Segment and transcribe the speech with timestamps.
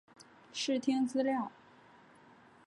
[0.51, 1.51] 视听资料